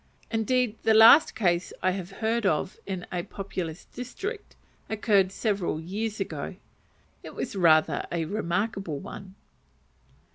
Indeed, 0.31 0.79
the 0.81 0.95
last 0.95 1.35
case 1.35 1.71
I 1.83 1.91
have 1.91 2.09
heard 2.23 2.43
of 2.43 2.79
in 2.87 3.05
a 3.11 3.21
populous 3.21 3.85
district, 3.85 4.55
occurred 4.89 5.31
several 5.31 5.79
years 5.79 6.19
ago. 6.19 6.55
It 7.21 7.35
was 7.35 7.55
rather 7.55 8.07
a 8.11 8.25
remarkable 8.25 8.97
one. 8.97 9.35